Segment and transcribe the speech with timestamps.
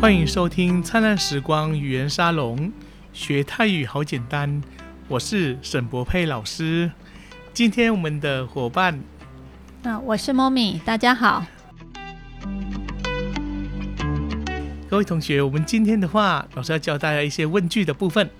[0.00, 2.58] 欢迎收听《灿烂时光语言沙龙》，
[3.12, 4.62] 学泰语好简单。
[5.08, 6.90] 我是沈博佩老师。
[7.52, 8.98] 今天我们的伙伴，
[9.82, 11.44] 那我是 Mommy，大家好。
[14.88, 18.30] 各位同学，我们今天的话，老师要教大家一些问句的部分。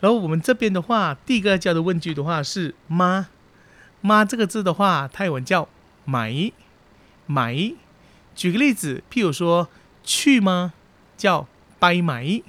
[0.00, 3.28] 然后我们这边的话，第一个要教的问句的话是“妈
[4.02, 5.70] ”，“妈”这个字的话，泰文叫
[6.04, 6.52] “买
[7.24, 7.72] ”，“买”。
[8.36, 9.70] 举个例子，譬如说
[10.04, 10.74] “去吗”
[11.18, 11.46] 叫
[11.78, 12.42] “掰买”，“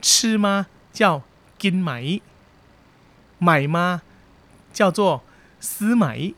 [0.00, 1.22] 吃吗”叫
[1.58, 2.20] “金买
[3.38, 4.00] ”，“买吗”
[4.72, 5.22] 叫做
[5.60, 6.32] “私买”。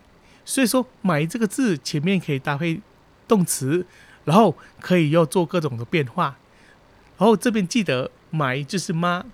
[0.45, 2.80] 所以说“买”这个字前面可以搭配
[3.28, 3.86] 动词，
[4.24, 6.36] 然后可以要做各种的变化。
[7.18, 9.24] 然后这边记得“买”就是“妈”。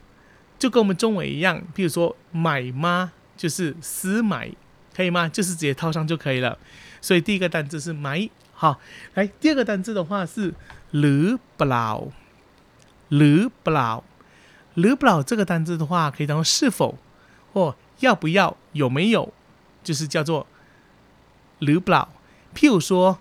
[0.58, 4.48] 就跟我们中文一样，譬如说买吗，就是私买，
[4.94, 5.28] 可以吗？
[5.28, 6.56] 就是直接套上就可以了。
[7.00, 8.78] 所以第一个单字是买，好，
[9.14, 10.54] 来第二个单字的话是
[10.91, 12.07] ห不老，
[13.09, 14.03] ห不老，
[14.75, 16.97] ห不老这个单字的话可以当做是否
[17.53, 19.33] 或要不要，有没有，
[19.83, 20.47] 就是叫做
[21.59, 22.09] ห不老。
[22.55, 23.19] 譬如说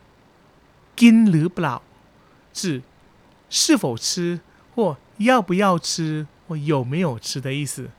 [0.96, 1.82] กิน不老
[2.52, 2.82] 是
[3.50, 4.40] 是否吃
[4.74, 6.26] 或要不要吃。
[6.48, 7.90] 有没有吃的意思？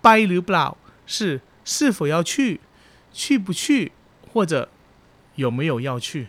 [0.00, 2.60] By หรือเปล่า是是否要去，
[3.12, 3.92] 去不去，
[4.32, 4.70] 或者
[5.34, 6.28] 有没有要去。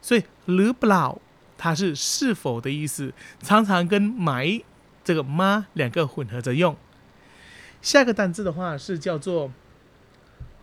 [0.00, 1.20] 所以หรือเปล่า
[1.57, 3.13] 它是是否的意思？
[3.41, 4.61] 常常跟买
[5.03, 6.75] 这个妈两个混合着用。
[7.81, 9.51] 下个单字的话是叫做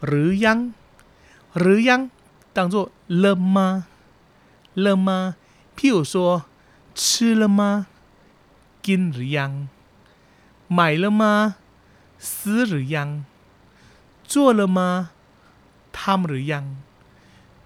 [0.00, 0.74] 了央
[1.52, 2.10] 了央
[2.52, 3.86] 当做了吗
[4.74, 5.36] 了吗
[5.76, 6.44] 譬如说
[6.94, 7.86] 吃了吗？
[8.82, 9.68] 今日央
[10.68, 11.56] 买了吗？
[12.18, 13.24] 死了央
[14.24, 15.10] 做了吗？
[15.92, 16.76] 他们的央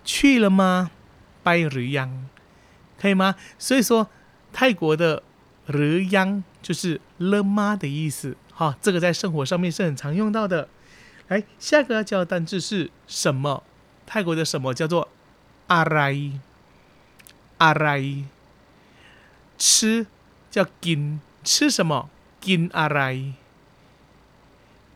[0.05, 0.91] 去了吗？
[1.43, 2.29] 拜了央
[3.01, 3.35] 可以吗？
[3.59, 4.09] 所以说，
[4.53, 5.23] 泰国的
[5.67, 8.37] 日央就是了吗的意思。
[8.53, 10.69] 好、这个在生活上面是很常用到的。
[11.29, 13.63] 来，下个要教的单字是什么？
[14.07, 15.09] 泰国的什么叫做
[15.69, 16.33] 阿赖？
[17.59, 18.03] 阿赖
[19.59, 20.07] 吃
[20.51, 22.09] 叫金，吃什么？
[22.41, 23.35] 金阿赖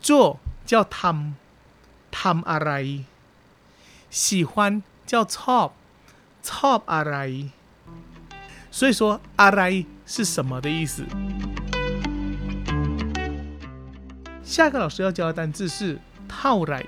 [0.00, 1.34] 做叫汤
[2.10, 3.04] 汤阿赖
[4.10, 5.72] 喜欢叫 top
[6.44, 6.82] top。
[8.72, 11.04] 所以说阿来是什么的意思？
[14.42, 16.86] 下一个老师要教的单字是套来，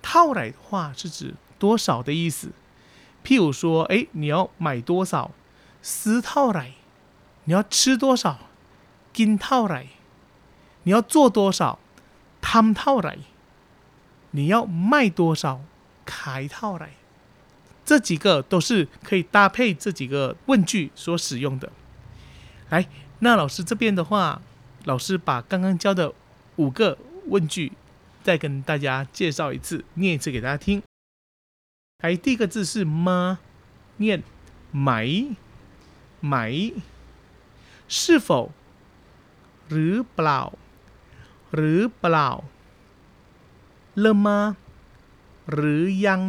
[0.00, 2.52] 套来的话是指多少的意思。
[3.24, 5.32] 譬如说，哎，你要买多少？
[5.82, 6.74] 十套来，
[7.44, 8.38] 你要吃多少？
[9.12, 9.88] 金套来，
[10.84, 11.80] 你要做多少？
[12.40, 13.18] 汤套来，
[14.30, 15.60] 你要卖多少？
[16.04, 16.90] 开套来。
[17.89, 21.71] 这几个都是可以搭配这几个问句所使用的。
[22.69, 22.87] 来，
[23.19, 24.41] 那老师这边的话，
[24.85, 26.13] 老师把刚刚教的
[26.55, 26.97] 五个
[27.27, 27.73] 问句
[28.23, 30.81] 再跟大家介绍一次，念一次给大家听。
[31.99, 33.39] 来，第一个字是吗？
[33.97, 34.23] 念
[34.71, 35.07] 买
[36.19, 36.73] 买，
[37.87, 38.51] 是否？
[39.69, 40.41] หรือเปล่า
[41.53, 42.29] หรือเปล่า
[43.99, 44.39] เลมา
[45.51, 46.21] หรือยัง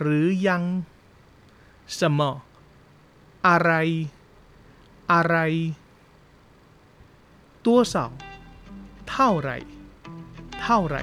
[0.00, 0.62] หรือยัง
[1.98, 2.20] 什么
[3.46, 3.70] อะไร
[5.12, 5.36] อะไร
[7.64, 7.94] 多少
[9.08, 9.50] เท่าไร
[10.60, 10.96] เท่าไร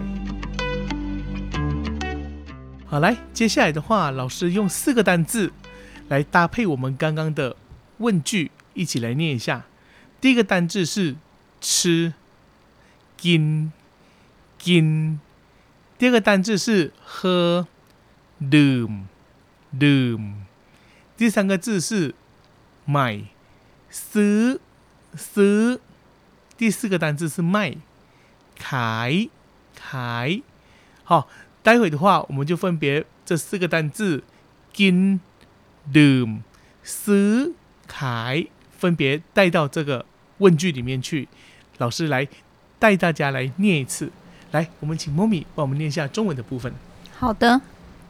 [2.89, 5.51] 好，来，接下来的话，老师用四个单字
[6.09, 7.55] 来搭配我们刚刚的
[7.97, 9.65] 问句，一起来念一下。
[10.21, 11.15] 第一个单字是。
[11.65, 12.11] 吃，
[13.17, 13.71] gin
[14.59, 15.19] gin，
[15.97, 17.65] 第二个单字是喝
[18.40, 19.02] ，doom
[19.78, 20.32] doom，
[21.16, 22.14] 第三个字是
[22.84, 23.22] 买
[23.90, 24.60] ，s
[25.14, 25.80] s，
[26.56, 27.76] 第四个单字是卖，
[28.56, 29.28] 开
[29.74, 30.40] 开，
[31.04, 31.28] 好，
[31.62, 34.22] 待会的话我们就分别这四个单字
[34.74, 35.20] ，gin
[35.92, 36.40] doom
[36.82, 37.52] s
[37.86, 38.46] 开，
[38.76, 40.04] 分别带到这个
[40.38, 41.28] 问句里面去。
[41.78, 42.26] 老师来
[42.78, 44.10] 带大家来念一次，
[44.50, 46.72] 来，我们请莫咪帮我们念一下中文的部分。
[47.16, 47.60] 好的，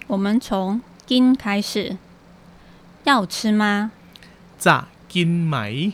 [0.08, 1.98] 我们从“金”开始，
[3.04, 3.92] 要吃吗？
[4.58, 5.94] 咋金买？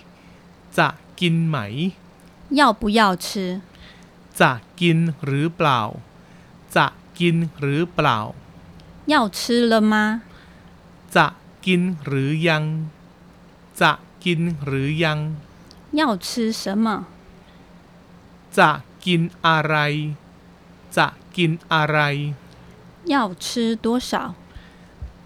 [0.71, 1.91] 咋金买？
[2.49, 3.61] 要不要吃？
[4.33, 5.79] 咋金หรือเปล่า？
[6.73, 8.17] 咋金หรือเปล่า？
[9.05, 10.21] 要吃了吗？
[11.13, 11.33] 咋
[11.65, 11.67] 金
[12.05, 12.63] หรือยัง？
[13.79, 13.81] 咋
[14.23, 14.25] 金
[14.65, 15.19] หรือยัง？
[15.99, 17.05] 要吃什么？
[18.57, 18.69] จะ
[19.05, 19.75] กินอะไร
[20.95, 21.99] จะกินอะไร
[23.13, 24.11] 要吃多少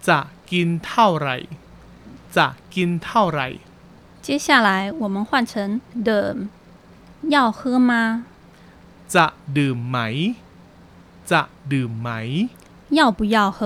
[0.08, 0.18] จะ
[0.50, 1.36] กินเท่าไหร่
[2.36, 3.48] จะกินเท่าไหร่
[4.24, 4.70] 接 接下来
[5.02, 6.36] 我们换成的，
[7.34, 7.92] 要喝吗？
[9.14, 9.26] จะ
[9.58, 9.98] ดื่มไหม
[11.30, 11.42] จะ
[11.72, 12.10] ดื่มไหม
[12.98, 13.60] 要不要喝？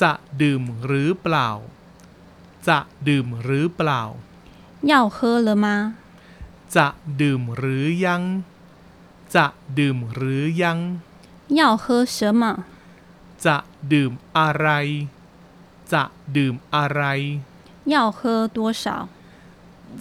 [0.00, 0.12] จะ
[0.42, 1.48] ดื่มหรือเปล่า
[2.68, 2.78] จะ
[3.08, 4.02] ดื่มหรือเปล่า
[4.90, 5.16] 要喝
[5.46, 5.66] 了吗？
[6.76, 6.86] จะ
[7.20, 8.22] ดื่มหรือยัง
[9.34, 9.46] จะ
[9.78, 10.78] ดื่มหรือยัง
[11.58, 12.42] 要喝什么？
[13.46, 13.56] จะ
[13.92, 14.68] ดื่มอะไร
[15.92, 16.02] จะ
[16.36, 17.02] ดื่มอะไร
[17.94, 18.20] 要喝
[18.56, 18.86] 多少？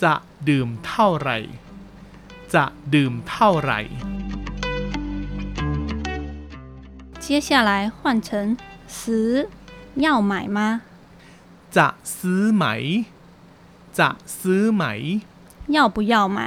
[0.03, 0.13] จะ
[0.49, 1.37] ดื่มเท่าไหร่
[2.53, 3.79] จะดื่มเท่าไหร่
[7.23, 8.29] 接下来换成
[8.95, 9.47] 十，
[10.05, 10.59] 要买吗？
[11.77, 11.87] จะ
[12.17, 12.65] ซื้อไหม
[13.99, 14.09] จะ
[14.39, 14.83] ซื้อไหม
[15.75, 16.39] 要不要买？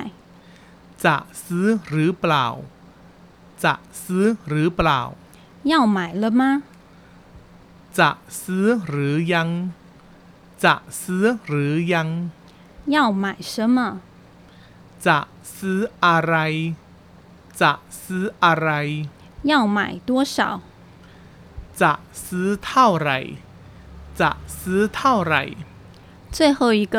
[1.04, 2.46] จะซื้อหรือเปล่า
[3.64, 3.74] จะ
[4.04, 5.00] ซื้อหรือเปล่า
[5.70, 6.42] 要买了吗？
[7.98, 8.10] จะ
[8.42, 9.48] ซื้อหรือยัง
[10.64, 12.08] จะซื้อหรือยัง
[12.94, 13.78] 要买什么？
[15.06, 15.18] จะ
[15.56, 16.34] ซื้ออะไร
[17.60, 17.72] จะ
[18.02, 18.70] ซื้ออะไร
[19.50, 19.78] 要买
[20.08, 20.38] 多少？
[21.80, 21.92] จะ
[22.26, 23.18] ซื้อเท่าไหร่
[24.20, 24.30] จะ
[24.60, 25.42] ซื้อเท่าไหร่
[26.36, 26.96] 最后一个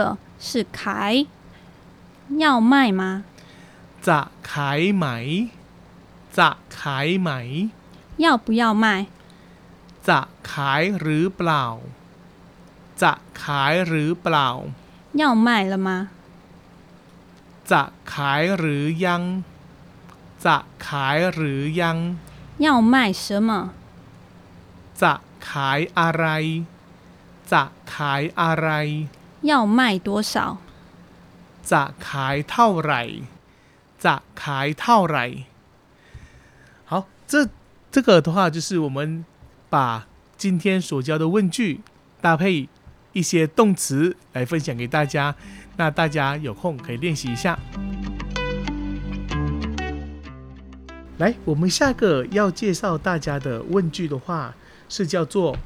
[0.48, 1.28] 是开，
[2.44, 3.02] 要卖吗？
[4.08, 4.20] จะ
[4.52, 5.06] ขายไหม
[6.38, 7.30] จะขายไหม
[8.24, 8.86] 要不要卖？
[10.10, 10.20] จะ
[10.52, 11.66] ขายหรือเปล่า
[13.02, 13.12] จะ
[13.44, 14.48] ขายหรือเปล่า
[15.22, 15.90] 要卖了吗？
[17.72, 17.82] จะ
[18.14, 19.24] ขายหรือยัง
[20.46, 20.58] จะ
[20.88, 21.98] ขายหรือยัง
[22.66, 23.52] 要卖什么？
[25.02, 25.14] จะ
[25.50, 26.26] ขายอะไร
[27.52, 27.64] จะ
[27.94, 28.70] ขายอะไร
[29.52, 30.36] 要卖多少？
[31.72, 33.02] จะขายเท่าไหร่
[34.06, 35.26] จะขายเท่าไหร่
[36.90, 36.92] 好
[37.32, 37.34] 这
[37.94, 38.98] 这个的话就是我们
[39.74, 40.08] 把
[40.38, 41.82] 今天所教的问句
[42.22, 42.68] 搭配
[43.14, 45.36] 一些动词来分享给大家
[45.78, 47.58] 那大家有空可以练习一下
[51.18, 54.56] 来我们下个要介绍大家的问句的话
[54.88, 55.58] 是叫做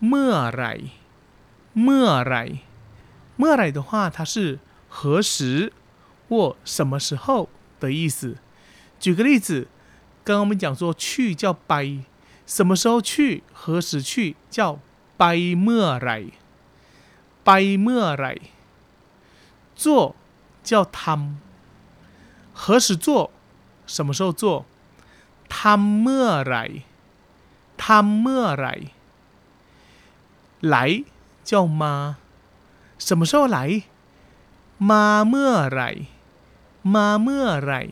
[0.00, 0.72] เมื่อไหร่
[1.82, 2.42] เมื่อไหร่
[3.38, 5.72] เมื่อไหร่的话它是何时
[6.28, 7.48] 或什么时候
[7.80, 8.36] 的意思。
[8.98, 9.68] 举个例子，
[10.24, 11.98] 刚刚我们讲说去叫掰，
[12.45, 13.43] 什么时候去？
[13.53, 14.35] 何时去？
[14.49, 14.79] 叫
[15.17, 16.25] 拜莫来。
[17.43, 18.37] 拜莫来。
[19.75, 20.15] 做。
[20.63, 21.37] 叫汤。
[22.53, 23.31] 何时做？
[23.85, 24.65] 什么时候做？
[25.49, 26.83] 汤莫来。
[27.77, 28.81] 汤莫来。
[30.59, 31.03] 来。
[31.43, 32.17] 叫妈。
[32.97, 33.83] 什么时候来？
[34.77, 36.05] 妈莫来。
[36.81, 37.89] 妈莫来。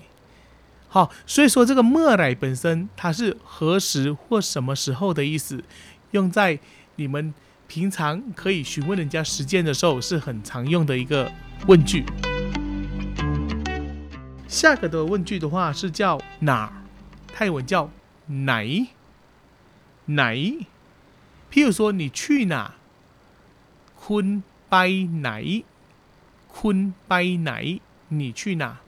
[0.93, 5.63] 好，所以说这个莫来本身，它是何时或什么时候的意思，
[6.11, 6.59] 用在
[6.97, 7.33] 你们
[7.65, 11.31] 平常可以询问人家时间的时候，是很常用的一个
[11.67, 12.03] 问句。
[14.49, 16.83] 下个的问句的话，是叫哪？
[17.33, 17.89] 泰文叫
[18.27, 18.87] 奶
[20.07, 20.35] 奶，
[21.49, 22.75] 譬如说你去哪？
[23.95, 24.89] 坤拜
[25.21, 25.63] 奶，
[26.49, 27.79] 坤拜奶，
[28.09, 28.81] 你去哪？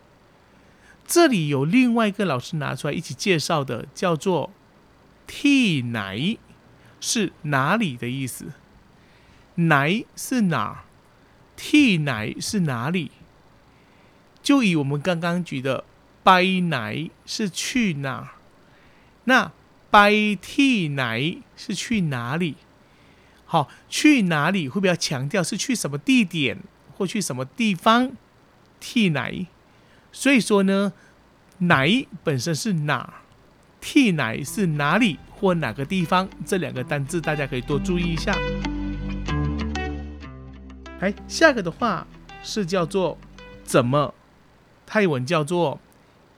[1.14, 4.50] 这里有另外一个老师拿出来一起介绍的，叫做
[5.28, 6.38] 替奶。
[7.00, 8.54] 是哪里的意思？
[9.54, 10.86] 奶是哪儿？
[11.56, 13.12] 替奶是哪里？
[14.42, 15.84] 就以我们刚刚举的，
[16.24, 18.28] 拜奶是去哪儿？
[19.26, 19.52] 那
[19.92, 22.56] 拜替奶是去哪里？
[23.46, 26.58] 好，去哪里会比较强调是去什么地点
[26.98, 28.14] 或去什么地方
[28.80, 29.46] 替奶。
[30.12, 30.92] 所以说呢。
[31.68, 33.14] 奶本身是哪，
[33.80, 38.36] 替奶是哪里或哪个地方，这两个单字大家可以多注意一下。
[41.00, 42.08] 哎，下一个的话
[42.42, 43.18] 是叫做
[43.64, 44.14] 怎么，
[44.86, 45.80] 泰文叫做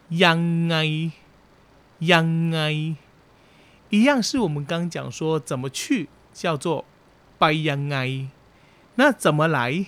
[0.10, 1.12] 央埃
[2.00, 2.96] 央埃，
[3.90, 6.86] 一样是我们刚讲说怎么去叫做
[7.38, 8.28] 拜央埃，
[8.96, 9.86] 那怎么来？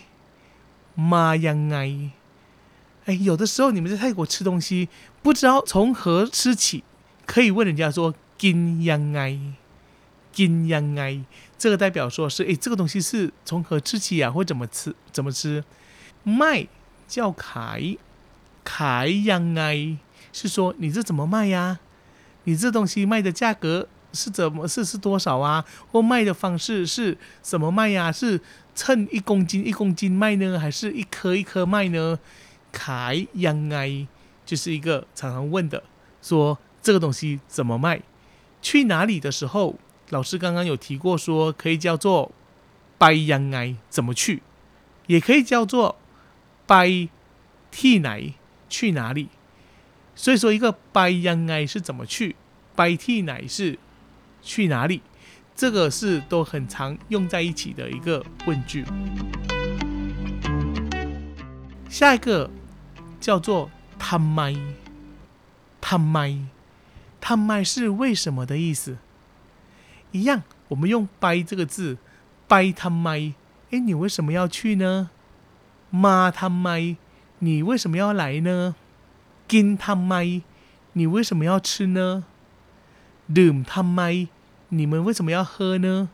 [0.96, 2.12] 妈央埃。
[3.08, 4.90] 哎，有的时候你们在泰国吃东西，
[5.24, 6.84] 不知道从何吃起，
[7.26, 9.40] 可以问人家说“金央埃
[10.34, 11.22] ”，“金央埃”
[11.58, 14.30] 这个代表说是哎，这个东西是从何吃起呀？
[14.30, 14.94] 或怎么吃？
[15.14, 15.64] 怎么吃？
[16.24, 16.68] 卖
[17.08, 17.96] 叫“凯
[18.66, 19.96] ”，“凯央埃”
[20.34, 21.80] 是说你这怎么卖呀？
[22.44, 25.64] 你这东西卖的价格是怎么是是多少啊？
[25.94, 28.12] 或卖的方式是什么卖呀？
[28.12, 28.42] 是
[28.76, 32.20] 称一公斤一公斤卖呢，还是一颗一颗卖呢？
[32.77, 34.09] ขายยังไง
[34.45, 35.83] 就是一个常常问的，
[36.21, 38.01] 说这个东西怎么卖？
[38.61, 39.77] 去哪里的时候，
[40.11, 42.33] 老师刚刚有提过说可以叫做
[42.99, 44.43] ไปยังไง怎么去，
[45.07, 45.97] 也可以叫做
[46.67, 47.09] ไป
[47.73, 48.35] ที่ไหน
[48.69, 49.29] 去哪里？
[50.15, 52.37] 所以说一个ไปยังไง是怎么去，
[52.77, 53.79] ไปที่ไหน是
[54.43, 55.01] 去哪里，
[55.55, 58.85] 这个是都很常用在一起的一个问句。
[61.89, 62.51] 下一个
[63.20, 63.70] 叫做
[64.00, 64.56] 他麦，
[65.82, 66.38] 他麦，
[67.20, 68.98] 他麦是为什么的意思？
[70.12, 71.98] 一样，我们用掰这个字，
[72.48, 73.34] 掰他麦。
[73.72, 75.10] 哎，你为什么要去呢？
[75.90, 76.96] 妈他麦，
[77.40, 78.76] 你为什么要来呢？
[79.48, 80.42] 跟他麦，
[80.94, 82.24] 你为什么要吃呢？
[83.30, 84.28] 啉他麦，
[84.70, 86.10] 你们为什么要喝呢？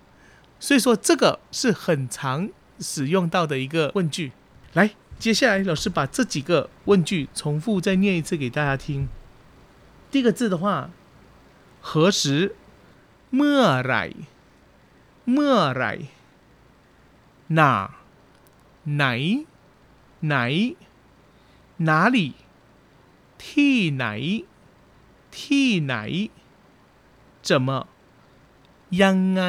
[0.59, 4.31] 所以说，这个是很常使用到的一个问句。
[4.73, 4.91] 来。
[5.22, 9.08] 接下来老师把这几个问句重复再念一次给大家听。
[10.10, 10.90] 第一个字的话，
[11.80, 12.52] 何时？
[13.36, 14.04] เมื่อไหร่
[15.32, 15.92] เมื่อไหร่
[17.58, 17.60] 哪
[18.96, 19.04] ไหน
[20.26, 20.36] ไหน
[21.88, 22.18] 哪里
[23.44, 24.06] ที่ไหน
[25.38, 25.94] ที่ไหน
[27.46, 27.68] 怎么
[29.02, 29.42] ยังไง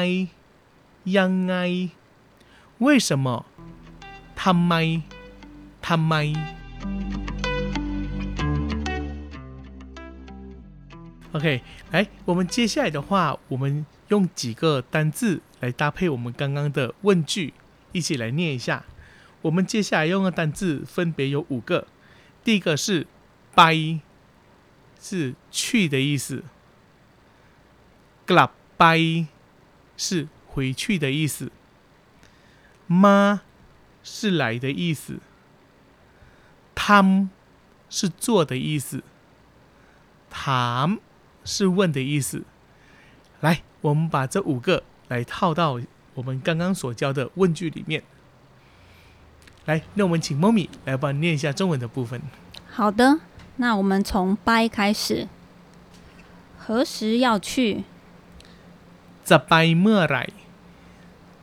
[1.16, 1.54] ยังไง
[2.84, 3.26] 为什么
[4.40, 4.74] ทำไม
[5.84, 6.34] ทำไม
[11.32, 17.54] OK，来，我们接下来的话，我们用几个单字来搭配我们刚刚的问句，
[17.92, 18.84] 一起来念一下。
[19.42, 21.86] 我们接下来用的单字分别有五个，
[22.42, 23.06] 第一个是“
[23.54, 24.00] ไป”，
[25.00, 26.42] 是去的意思；“
[28.26, 29.26] กลับไป”
[29.96, 31.50] 是回去的意思；“
[32.88, 33.40] มา”
[34.02, 35.20] 是来的意思；“
[36.84, 37.28] ทำ”
[37.88, 39.02] 是做的意思；“
[40.30, 40.98] ถาม”
[41.44, 42.44] 是问的意思。
[43.40, 45.80] 来，我们把这五个来套到
[46.14, 48.02] 我们刚刚所教的问句里面。
[49.66, 52.20] 来，那我们请猫咪来帮念一下中文的部分。
[52.70, 53.20] 好的，
[53.56, 55.28] 那我们从掰开始。
[56.58, 57.84] 何时要去？
[59.24, 60.24] จะไปเมื่อไหร่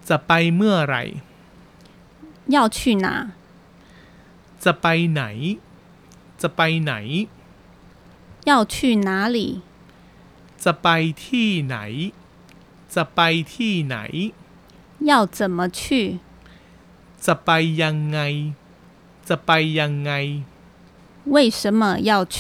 [0.07, 1.03] จะไปเมื่อไหร่
[2.47, 3.31] 要去哪？
[4.63, 5.23] จะไปไหน
[6.41, 6.93] จะไปไหน
[8.49, 8.75] 要去
[9.07, 9.39] 哪里？
[10.63, 10.87] จะไป
[11.23, 11.77] ที่ไหน
[12.95, 13.19] จะไป
[13.53, 13.97] ที่ไหน
[15.09, 15.81] 要怎么去？
[17.25, 17.49] จะไป
[17.81, 18.19] ยังไง
[19.27, 20.11] จะไปยังไง
[21.35, 22.37] 为什么要去？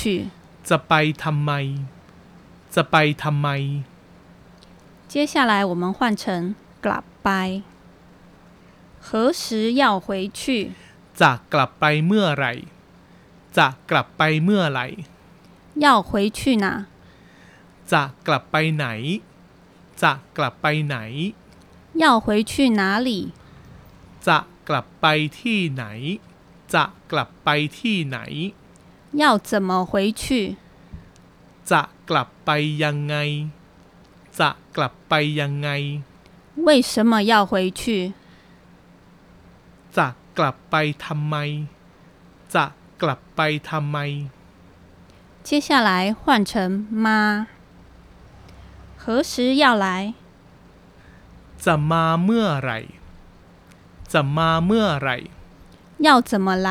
[0.69, 0.93] จะไป
[1.23, 1.51] ทำไม
[2.75, 3.47] จะไปทำไม
[5.11, 6.23] 接下来我们换成
[6.85, 7.29] กลับไป。
[8.99, 10.71] 何时要回去？
[11.21, 12.53] จะกลับไปเมื่อไหร่
[13.57, 14.85] จะกลับไปเมื่อไหร่
[15.83, 16.65] 要回去哪？
[17.91, 18.85] จะกลับไปไหน
[20.01, 20.97] จะกลับไปไหน
[22.03, 23.09] 要回去哪里？
[24.27, 25.05] จะกลับไป
[25.39, 25.83] ที่ไหน
[26.73, 28.17] จะกลับไปที่ไหน
[29.21, 30.23] 要怎么回去？
[31.71, 32.49] จะกลับไป
[32.83, 33.15] ยังไง
[34.39, 35.69] จะกลับไปยังไง
[36.67, 37.81] 为什么要回去？
[40.31, 41.35] จะกลับไปทำไม
[42.53, 42.65] จะ
[43.01, 43.97] กลับไปทำไม
[45.47, 46.51] 接下来换成
[47.05, 47.47] 妈。
[49.01, 49.87] 何时要来？
[51.65, 52.77] จะมาเมื่อไหร่
[54.13, 55.15] จะมาเมื่อไหร่
[56.05, 56.69] 要怎么来？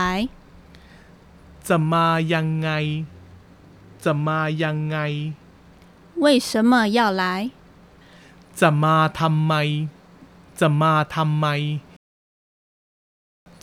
[1.69, 2.69] จะมายังไง
[4.05, 4.97] จะมายังไง
[6.25, 7.25] 为什么要来？
[8.61, 9.53] จะมาทำไม
[10.61, 11.47] จะมาทำไม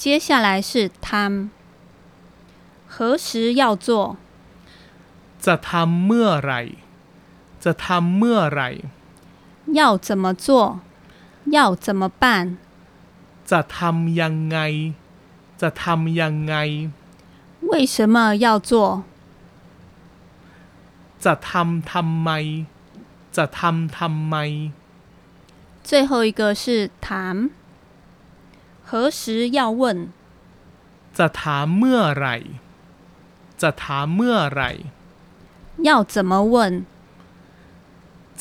[0.04, 1.48] 接下来是他。
[2.90, 4.18] 何时要做？
[5.40, 6.62] จะทำเมื่อไหร่
[7.64, 8.70] จะทำเมื่อไหร่
[9.80, 10.82] 要怎么做
[11.56, 12.24] 要怎么办
[13.50, 14.58] จะทำยังไง
[15.62, 16.56] จะทำยังไง
[17.72, 19.04] 为什么要做
[21.24, 22.30] จะทำทำไม
[23.36, 24.36] จะทำทำไม
[25.88, 27.50] 最后一个是谈
[28.88, 30.10] 何时要问
[31.18, 32.36] จะถามเมื่อไหร่
[33.62, 34.70] จะถามเมื่อไหร่
[35.88, 36.86] 要怎么问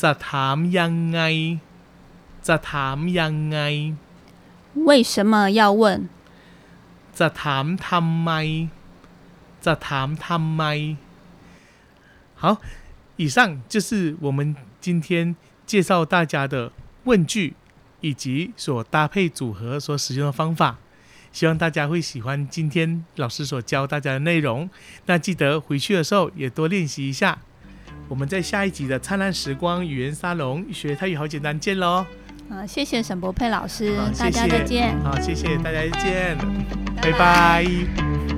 [0.01, 1.19] จะถามยังไง
[2.47, 3.57] จะถามยังไง
[4.87, 5.83] 为什么要问
[7.17, 8.31] จะถามทำไม
[9.65, 10.63] จะถามทำไม
[12.41, 12.59] 好
[13.17, 13.37] 以上
[13.69, 15.35] 就是我们今天
[15.65, 16.71] 介绍大家的
[17.05, 17.55] 问句
[18.00, 20.78] 以及所搭配组合所使用的方法
[21.32, 24.68] 希望大家会喜欢今天老师所教大家的内容
[25.06, 27.38] 那记得回去的时候也多练习一下
[28.08, 32.06] 我们在下一集的灿烂时光语言沙龙学泰语好简单见喽！
[32.48, 34.98] 啊，谢谢沈博佩老师，大家再见。
[35.02, 36.38] 好，谢谢大家再见。
[37.02, 38.37] 拜拜